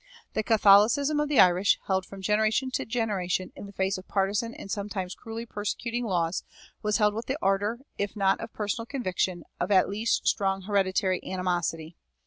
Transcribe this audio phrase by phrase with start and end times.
[0.33, 4.55] The Catholicism of the Irish, held from generation to generation in the face of partisan
[4.55, 6.43] and sometimes cruelly persecuting laws,
[6.81, 11.23] was held with the ardor, if not of personal conviction, at least of strong hereditary
[11.23, 11.97] animosity.